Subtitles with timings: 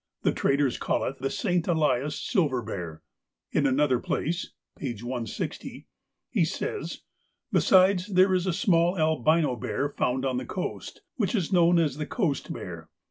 [0.23, 1.67] The traders call it the St.
[1.67, 3.03] Elias silver bear.'
[3.51, 4.93] In another place (p.
[4.95, 5.85] 160)
[6.31, 7.01] he says:
[7.51, 11.97] 'Besides there is a small albino bear found on the coast, which is known as
[11.97, 12.89] the coast bear.